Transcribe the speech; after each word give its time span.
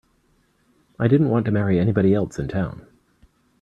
I 0.97 1.07
didn't 1.07 1.29
want 1.29 1.45
to 1.45 1.51
marry 1.51 1.79
anybody 1.79 2.11
else 2.15 2.39
in 2.39 2.47
town. 2.47 2.87